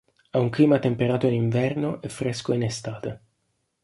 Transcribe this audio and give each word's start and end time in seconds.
Ha 0.31 0.39
un 0.39 0.49
clima 0.49 0.79
temperato 0.79 1.27
in 1.27 1.35
inverno 1.35 2.01
e 2.01 2.09
fresco 2.09 2.53
in 2.53 2.63
estate. 2.63 3.21